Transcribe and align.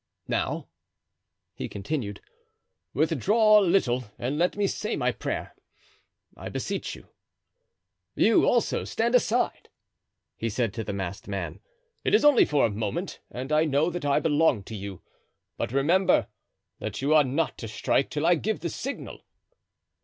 "Now," 0.27 0.67
he 1.53 1.69
continued, 1.69 2.21
"withdraw 2.91 3.59
a 3.59 3.61
little 3.61 4.05
and 4.17 4.35
let 4.35 4.57
me 4.57 4.65
say 4.65 4.95
my 4.95 5.11
prayer, 5.11 5.55
I 6.35 6.49
beseech 6.49 6.95
you. 6.95 7.09
You, 8.15 8.43
also, 8.47 8.83
stand 8.83 9.13
aside," 9.13 9.69
he 10.37 10.49
said 10.49 10.73
to 10.73 10.83
the 10.83 10.91
masked 10.91 11.27
man. 11.27 11.59
"It 12.03 12.15
is 12.15 12.25
only 12.25 12.45
for 12.45 12.65
a 12.65 12.71
moment 12.71 13.19
and 13.29 13.51
I 13.51 13.65
know 13.65 13.91
that 13.91 14.03
I 14.03 14.19
belong 14.19 14.63
to 14.63 14.75
you; 14.75 15.03
but 15.55 15.71
remember 15.71 16.29
that 16.79 17.03
you 17.03 17.13
are 17.13 17.23
not 17.23 17.55
to 17.59 17.67
strike 17.67 18.09
till 18.09 18.25
I 18.25 18.33
give 18.33 18.61
the 18.61 18.69
signal." 18.71 19.23